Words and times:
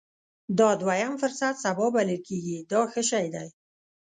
دا 0.59 0.69
دوهم 0.81 1.13
فرصت 1.21 1.53
سبا 1.63 1.85
بلل 1.95 2.19
کېږي 2.27 2.57
دا 2.71 2.81
ښه 2.91 3.01
شی 3.09 3.25
دی. 3.33 3.47